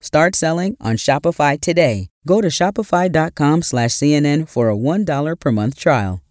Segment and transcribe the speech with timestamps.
[0.00, 2.08] Start selling on Shopify today.
[2.26, 6.22] Go to shopify.com slash CNN for a $1 per month trial.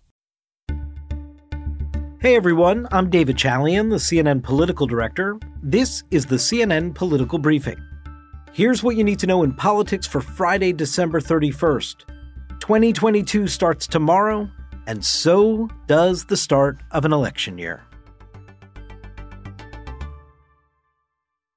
[2.22, 5.40] Hey everyone, I'm David Chalian, the CNN political director.
[5.64, 7.78] This is the CNN Political Briefing.
[8.52, 11.96] Here's what you need to know in politics for Friday, December 31st.
[12.60, 14.50] 2022 starts tomorrow,
[14.86, 17.84] and so does the start of an election year.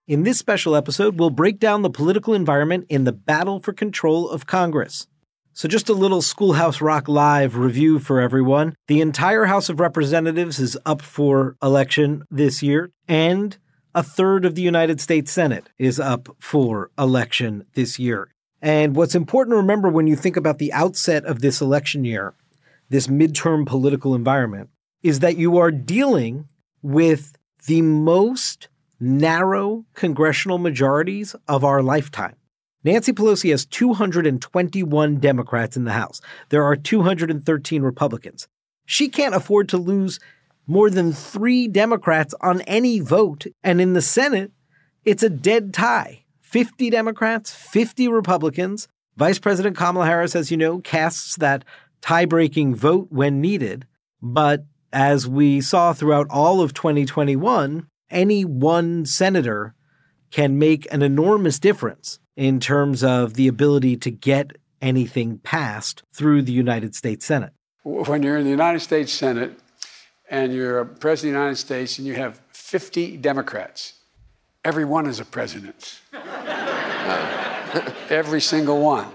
[0.09, 4.29] In this special episode, we'll break down the political environment in the battle for control
[4.29, 5.07] of Congress.
[5.53, 8.75] So, just a little Schoolhouse Rock Live review for everyone.
[8.89, 13.57] The entire House of Representatives is up for election this year, and
[13.95, 18.35] a third of the United States Senate is up for election this year.
[18.61, 22.35] And what's important to remember when you think about the outset of this election year,
[22.89, 24.69] this midterm political environment,
[25.05, 26.49] is that you are dealing
[26.83, 28.67] with the most
[29.03, 32.37] narrow congressional majorities of our lifetime.
[32.85, 36.21] Nancy Pelosi has 221 Democrats in the House.
[36.51, 38.47] There are 213 Republicans.
[38.87, 40.21] She can't afford to lose
[40.67, 43.47] more than three Democrats on any vote.
[43.65, 44.53] And in the Senate,
[45.05, 48.89] it's a dead tie 50 Democrats, 50 Republicans.
[49.17, 51.65] Vice President Kamala Harris, as you know, casts that
[52.01, 53.87] tie breaking vote when needed.
[54.23, 59.75] But as we saw throughout all of 2021, any one senator
[60.31, 66.43] can make an enormous difference in terms of the ability to get anything passed through
[66.43, 67.53] the United States Senate.
[67.85, 69.59] When you're in the United States Senate
[70.31, 73.95] and you're a president of the United States and you have 50 Democrats,
[74.65, 76.01] every one is a president.
[78.09, 79.09] every single one.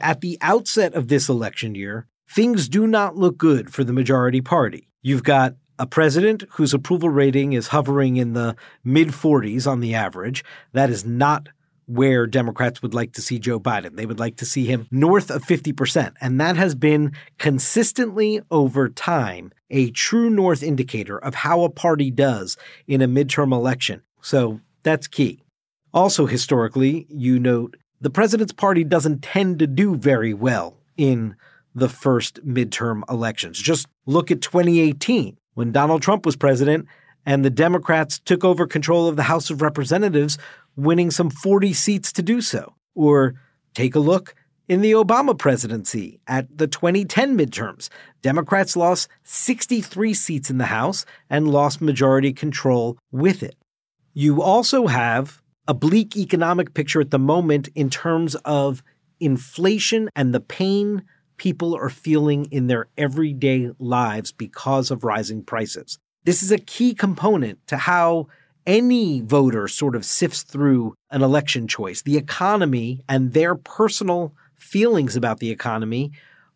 [0.00, 4.40] At the outset of this election year, things do not look good for the majority
[4.40, 4.88] party.
[5.02, 9.94] You've got a president whose approval rating is hovering in the mid 40s on the
[9.94, 10.44] average.
[10.72, 11.48] That is not
[11.86, 13.96] where Democrats would like to see Joe Biden.
[13.96, 16.14] They would like to see him north of 50%.
[16.20, 22.10] And that has been consistently over time a true north indicator of how a party
[22.10, 24.02] does in a midterm election.
[24.22, 25.42] So that's key.
[25.92, 31.36] Also, historically, you note the president's party doesn't tend to do very well in
[31.74, 33.58] the first midterm elections.
[33.58, 36.86] Just look at 2018 when Donald Trump was president
[37.26, 40.38] and the Democrats took over control of the House of Representatives,
[40.76, 42.74] winning some 40 seats to do so.
[42.94, 43.34] Or
[43.74, 44.34] take a look
[44.68, 47.88] in the Obama presidency at the 2010 midterms.
[48.22, 53.56] Democrats lost 63 seats in the House and lost majority control with it.
[54.12, 58.82] You also have a bleak economic picture at the moment in terms of
[59.20, 61.02] inflation and the pain
[61.36, 65.98] people are feeling in their everyday lives because of rising prices.
[66.24, 68.28] This is a key component to how
[68.66, 72.02] any voter sort of sifts through an election choice.
[72.02, 76.12] The economy and their personal feelings about the economy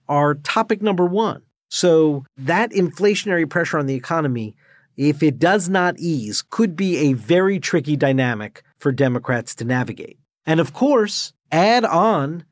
[0.08, 1.42] are topic number one.
[1.70, 4.56] So, that inflationary pressure on the economy,
[4.96, 10.18] if it does not ease, could be a very tricky dynamic for Democrats to navigate.
[10.46, 12.44] And of course, add on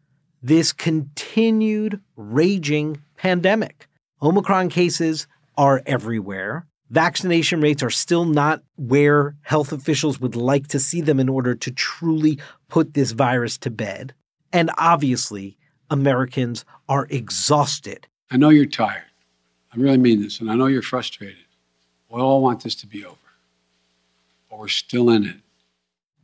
[0.46, 3.88] this continued raging pandemic.
[4.22, 5.26] Omicron cases
[5.58, 6.64] are everywhere.
[6.90, 11.56] Vaccination rates are still not where health officials would like to see them in order
[11.56, 14.14] to truly put this virus to bed.
[14.52, 15.58] And obviously,
[15.90, 18.06] Americans are exhausted.
[18.30, 19.02] I know you're tired.
[19.72, 21.38] I really mean this, and I know you're frustrated.
[22.08, 23.16] We all want this to be over,
[24.48, 25.36] but we're still in it.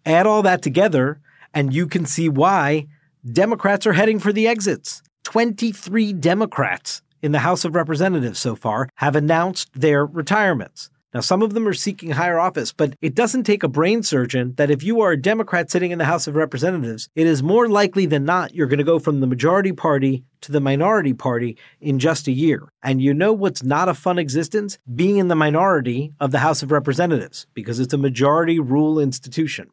[0.07, 1.19] Add all that together,
[1.53, 2.87] and you can see why
[3.31, 5.01] Democrats are heading for the exits.
[5.23, 10.91] 23 Democrats in the House of Representatives so far have announced their retirements.
[11.15, 14.55] Now, some of them are seeking higher office, but it doesn't take a brain surgeon
[14.57, 17.69] that if you are a Democrat sitting in the House of Representatives, it is more
[17.69, 21.57] likely than not you're going to go from the majority party to the minority party
[21.81, 22.73] in just a year.
[22.83, 24.79] And you know what's not a fun existence?
[24.93, 29.71] Being in the minority of the House of Representatives, because it's a majority rule institution.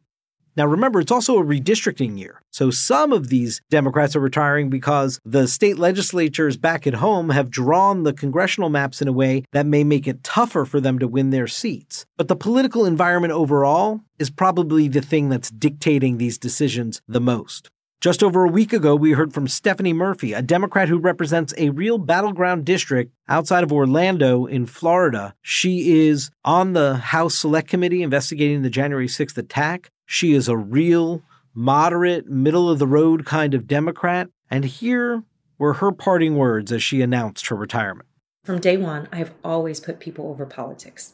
[0.56, 2.42] Now, remember, it's also a redistricting year.
[2.50, 7.50] So some of these Democrats are retiring because the state legislatures back at home have
[7.50, 11.08] drawn the congressional maps in a way that may make it tougher for them to
[11.08, 12.06] win their seats.
[12.16, 17.70] But the political environment overall is probably the thing that's dictating these decisions the most.
[18.00, 21.68] Just over a week ago, we heard from Stephanie Murphy, a Democrat who represents a
[21.68, 25.34] real battleground district outside of Orlando in Florida.
[25.42, 29.90] She is on the House Select Committee investigating the January 6th attack.
[30.12, 31.22] She is a real,
[31.54, 34.28] moderate, middle of the road kind of Democrat.
[34.50, 35.22] And here
[35.56, 38.08] were her parting words as she announced her retirement.
[38.44, 41.12] From day one, I've always put people over politics.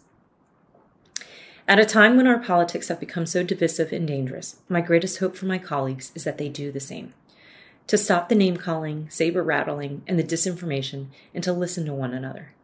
[1.68, 5.36] At a time when our politics have become so divisive and dangerous, my greatest hope
[5.36, 7.12] for my colleagues is that they do the same.
[7.88, 12.14] To stop the name calling, saber rattling, and the disinformation, and to listen to one
[12.14, 12.54] another.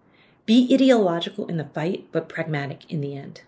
[0.47, 3.43] Be ideological in the fight, but pragmatic in the end.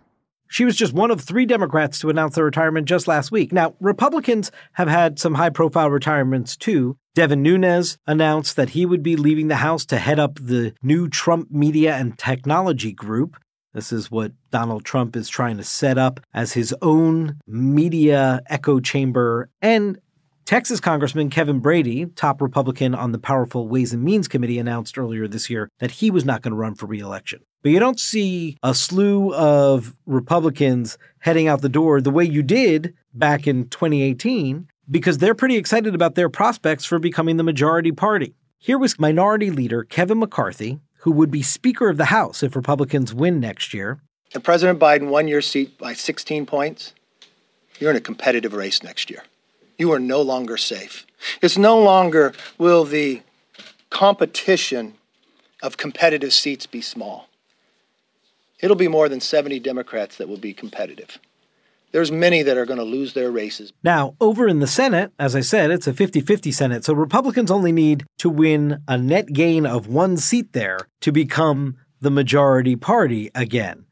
[0.54, 3.52] She was just one of three Democrats to announce their retirement just last week.
[3.52, 6.96] Now, Republicans have had some high profile retirements too.
[7.16, 11.08] Devin Nunes announced that he would be leaving the House to head up the new
[11.08, 13.36] Trump Media and Technology Group.
[13.72, 18.78] This is what Donald Trump is trying to set up as his own media echo
[18.78, 19.50] chamber.
[19.60, 19.98] And
[20.44, 25.26] Texas Congressman Kevin Brady, top Republican on the powerful Ways and Means Committee, announced earlier
[25.26, 27.40] this year that he was not going to run for reelection.
[27.64, 32.42] But you don't see a slew of Republicans heading out the door the way you
[32.42, 37.90] did back in 2018 because they're pretty excited about their prospects for becoming the majority
[37.90, 38.34] party.
[38.58, 43.14] Here was Minority Leader Kevin McCarthy, who would be Speaker of the House if Republicans
[43.14, 44.02] win next year.
[44.34, 46.92] And President Biden won your seat by 16 points.
[47.80, 49.22] You're in a competitive race next year.
[49.78, 51.06] You are no longer safe.
[51.40, 53.22] It's no longer will the
[53.88, 54.96] competition
[55.62, 57.30] of competitive seats be small.
[58.60, 61.18] It'll be more than 70 Democrats that will be competitive
[61.94, 63.72] there's many that are going to lose their races.
[63.84, 66.84] Now, over in the Senate, as I said, it's a 50 50 Senate.
[66.84, 71.76] So Republicans only need to win a net gain of one seat there to become
[72.00, 73.86] the majority party again.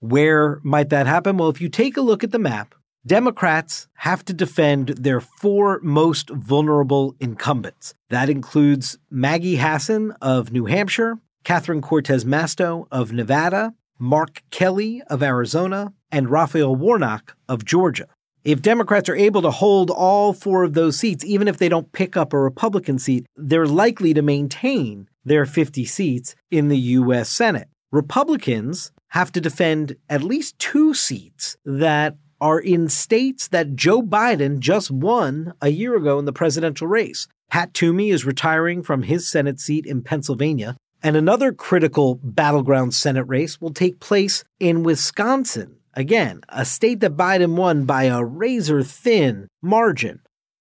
[0.00, 1.36] Where might that happen?
[1.36, 2.74] Well, if you take a look at the map,
[3.06, 7.94] Democrats have to defend their four most vulnerable incumbents.
[8.10, 15.22] That includes Maggie Hassan of New Hampshire, Catherine Cortez Masto of Nevada, Mark Kelly of
[15.22, 18.06] Arizona, and Raphael Warnock of Georgia.
[18.44, 21.92] If Democrats are able to hold all four of those seats, even if they don't
[21.92, 27.30] pick up a Republican seat, they're likely to maintain their 50 seats in the U.S.
[27.30, 27.68] Senate.
[27.90, 34.58] Republicans have to defend at least two seats that are in states that Joe Biden
[34.58, 37.26] just won a year ago in the presidential race.
[37.50, 40.76] Pat Toomey is retiring from his Senate seat in Pennsylvania.
[41.04, 45.76] And another critical battleground Senate race will take place in Wisconsin.
[45.92, 50.20] Again, a state that Biden won by a razor thin margin.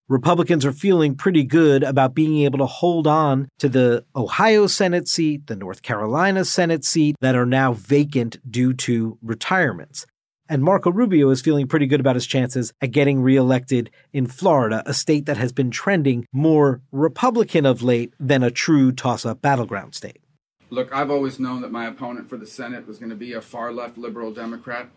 [0.10, 5.08] Republicans are feeling pretty good about being able to hold on to the Ohio Senate
[5.08, 10.06] seat, the North Carolina Senate seat that are now vacant due to retirements.
[10.50, 14.84] And Marco Rubio is feeling pretty good about his chances at getting reelected in Florida,
[14.86, 19.42] a state that has been trending more Republican of late than a true toss up
[19.42, 20.23] battleground state.
[20.70, 23.42] Look, I've always known that my opponent for the Senate was going to be a
[23.42, 24.90] far left liberal Democrat.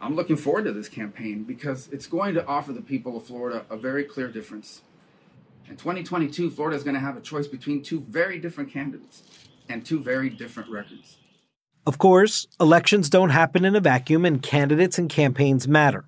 [0.00, 3.64] I'm looking forward to this campaign because it's going to offer the people of Florida
[3.70, 4.82] a very clear difference.
[5.68, 9.22] In 2022, Florida is going to have a choice between two very different candidates
[9.68, 11.18] and two very different records.
[11.86, 16.04] Of course, elections don't happen in a vacuum, and candidates and campaigns matter.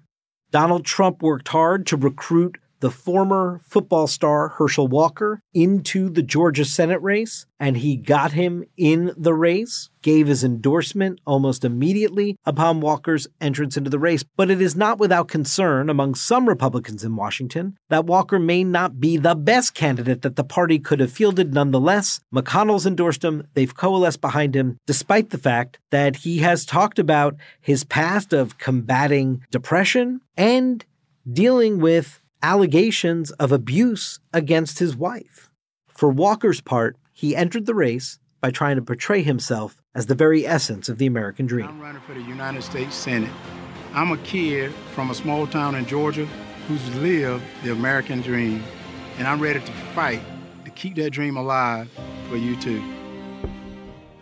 [0.50, 6.64] Donald Trump worked hard to recruit the former football star Herschel Walker into the Georgia
[6.64, 12.80] Senate race, and he got him in the race, gave his endorsement almost immediately upon
[12.80, 14.24] Walker's entrance into the race.
[14.36, 18.98] But it is not without concern among some Republicans in Washington that Walker may not
[18.98, 22.20] be the best candidate that the party could have fielded nonetheless.
[22.34, 27.36] McConnell's endorsed him, they've coalesced behind him, despite the fact that he has talked about
[27.60, 30.84] his past of combating depression and
[31.30, 35.50] dealing with allegations of abuse against his wife.
[35.88, 40.46] For Walker's part, he entered the race by trying to portray himself as the very
[40.46, 41.68] essence of the American dream.
[41.68, 43.30] I'm running for the United States Senate.
[43.92, 46.26] I'm a kid from a small town in Georgia
[46.68, 48.62] who's lived the American dream,
[49.18, 50.22] and I'm ready to fight
[50.64, 51.90] to keep that dream alive
[52.28, 52.82] for you too.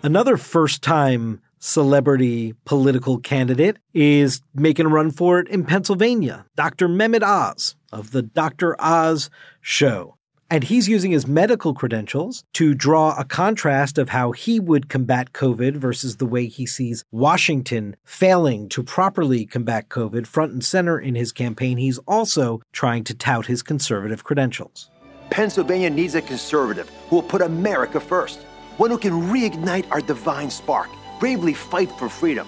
[0.03, 6.89] Another first time celebrity political candidate is making a run for it in Pennsylvania, Dr.
[6.89, 8.77] Mehmet Oz of the Dr.
[8.81, 10.15] Oz show.
[10.51, 15.35] And he's using his medical credentials to draw a contrast of how he would combat
[15.35, 20.99] COVID versus the way he sees Washington failing to properly combat COVID front and center
[20.99, 21.77] in his campaign.
[21.77, 24.89] He's also trying to tout his conservative credentials.
[25.29, 28.39] Pennsylvania needs a conservative who will put America first,
[28.79, 30.89] one who can reignite our divine spark
[31.21, 32.47] bravely fight for freedom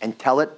[0.00, 0.50] and tell it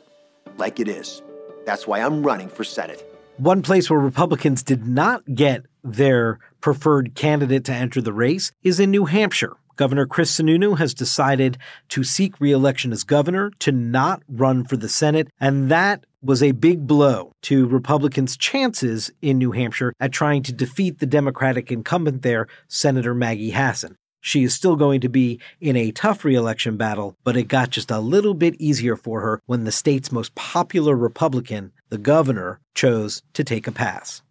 [0.57, 1.23] like it is.
[1.67, 3.05] That's why I'm running for Senate.
[3.37, 8.81] One place where Republicans did not get their preferred candidate to enter the race is
[8.81, 9.57] in New Hampshire.
[9.77, 11.57] Governor Chris Sununu has decided
[11.91, 16.51] to seek reelection as governor, to not run for the Senate, and that was a
[16.51, 22.23] big blow to Republicans' chances in New Hampshire at trying to defeat the Democratic incumbent
[22.23, 23.97] there, Senator Maggie Hassan.
[24.21, 27.91] She is still going to be in a tough reelection battle, but it got just
[27.91, 33.23] a little bit easier for her when the state's most popular Republican, the governor, chose
[33.35, 34.23] to take a pass.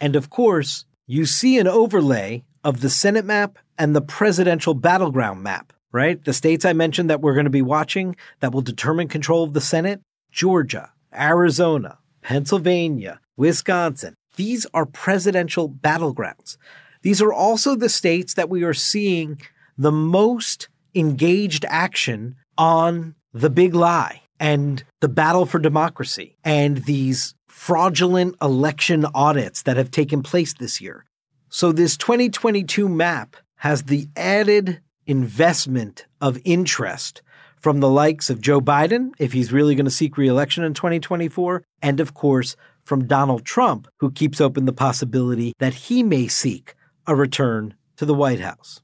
[0.00, 5.42] And of course, you see an overlay of the Senate map and the presidential battleground
[5.42, 6.24] map, right?
[6.24, 9.52] The states I mentioned that we're going to be watching that will determine control of
[9.52, 14.14] the Senate Georgia, Arizona, Pennsylvania, Wisconsin.
[14.36, 16.56] These are presidential battlegrounds.
[17.02, 19.40] These are also the states that we are seeing
[19.76, 27.34] the most engaged action on the big lie and the battle for democracy and these
[27.48, 31.04] fraudulent election audits that have taken place this year.
[31.48, 37.22] So, this 2022 map has the added investment of interest
[37.56, 41.62] from the likes of Joe Biden, if he's really going to seek reelection in 2024,
[41.80, 46.74] and of course, from Donald Trump, who keeps open the possibility that he may seek
[47.06, 48.80] a return to the White House.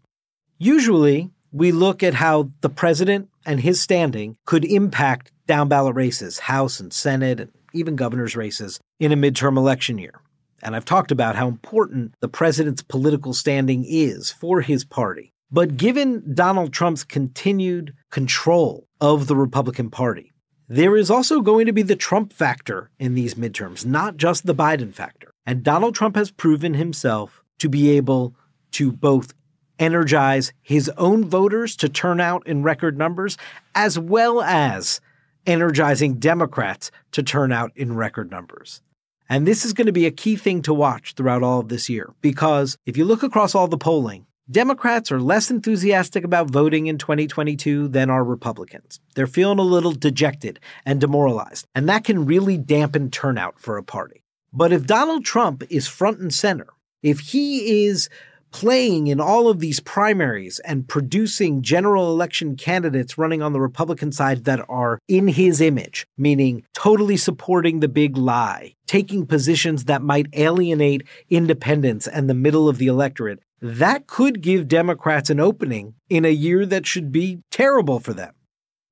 [0.59, 6.39] Usually, we look at how the president and his standing could impact down ballot races,
[6.41, 10.21] House and Senate, and even governor's races in a midterm election year.
[10.63, 15.33] And I've talked about how important the president's political standing is for his party.
[15.51, 20.33] But given Donald Trump's continued control of the Republican Party,
[20.69, 24.55] there is also going to be the Trump factor in these midterms, not just the
[24.55, 25.31] Biden factor.
[25.47, 28.35] And Donald Trump has proven himself to be able
[28.73, 29.35] to both
[29.79, 33.37] energize his own voters to turn out in record numbers,
[33.75, 35.01] as well as
[35.47, 38.83] energizing Democrats to turn out in record numbers.
[39.31, 41.89] And this is going to be a key thing to watch throughout all of this
[41.89, 46.87] year because if you look across all the polling, Democrats are less enthusiastic about voting
[46.87, 48.99] in 2022 than are Republicans.
[49.15, 53.83] They're feeling a little dejected and demoralized, and that can really dampen turnout for a
[53.83, 54.23] party.
[54.51, 56.69] But if Donald Trump is front and center,
[57.03, 58.09] if he is
[58.51, 64.13] playing in all of these primaries and producing general election candidates running on the Republican
[64.13, 70.03] side that are in his image, meaning totally supporting the big lie, taking positions that
[70.03, 75.95] might alienate independents and the middle of the electorate, that could give Democrats an opening
[76.09, 78.33] in a year that should be terrible for them.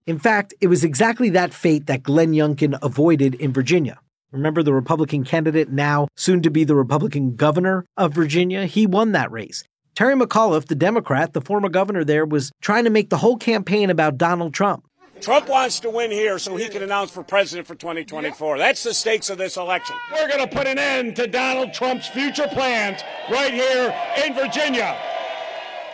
[0.07, 3.99] In fact, it was exactly that fate that Glenn Youngkin avoided in Virginia.
[4.37, 8.66] Remember the Republican candidate, now soon to be the Republican governor of Virginia?
[8.66, 9.64] He won that race.
[9.95, 13.88] Terry McAuliffe, the Democrat, the former governor there, was trying to make the whole campaign
[13.88, 14.87] about Donald Trump.
[15.23, 18.59] Trump wants to win here so he can announce for president for 2024.
[18.59, 19.97] That's the stakes of this election.
[20.12, 23.00] We're going to put an end to Donald Trump's future plans
[23.31, 24.99] right here in Virginia.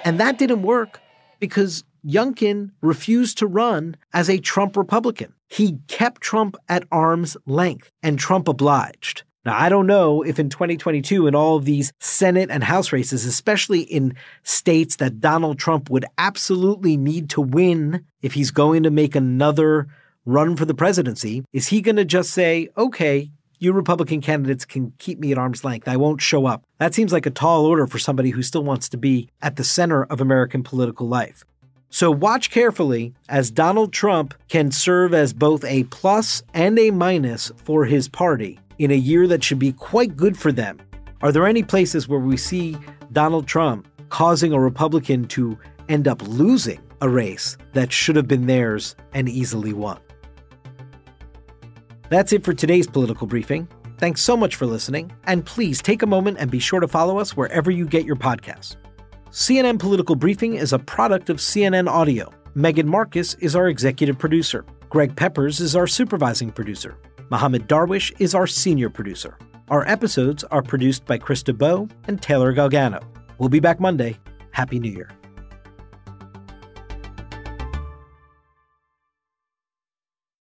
[0.04, 1.00] And that didn't work
[1.38, 5.34] because Youngkin refused to run as a Trump Republican.
[5.48, 9.22] He kept Trump at arm's length, and Trump obliged.
[9.44, 13.24] Now, I don't know if in 2022, in all of these Senate and House races,
[13.24, 18.90] especially in states that Donald Trump would absolutely need to win if he's going to
[18.90, 19.88] make another
[20.24, 24.92] run for the presidency, is he going to just say, okay, you Republican candidates can
[24.98, 25.86] keep me at arm's length.
[25.86, 26.64] I won't show up.
[26.78, 29.64] That seems like a tall order for somebody who still wants to be at the
[29.64, 31.44] center of American political life.
[31.92, 37.52] So watch carefully as Donald Trump can serve as both a plus and a minus
[37.56, 40.78] for his party in a year that should be quite good for them.
[41.20, 42.78] Are there any places where we see
[43.12, 45.58] Donald Trump causing a Republican to
[45.90, 50.00] end up losing a race that should have been theirs and easily won?
[52.08, 53.68] That's it for today's political briefing.
[53.98, 57.18] Thanks so much for listening, and please take a moment and be sure to follow
[57.18, 58.76] us wherever you get your podcasts.
[59.32, 62.30] CNN Political Briefing is a product of CNN Audio.
[62.54, 64.62] Megan Marcus is our executive producer.
[64.90, 66.98] Greg Peppers is our supervising producer.
[67.30, 69.38] Mohammed Darwish is our senior producer.
[69.70, 73.02] Our episodes are produced by Krista Bow and Taylor Galgano.
[73.38, 74.18] We'll be back Monday.
[74.50, 75.08] Happy New Year.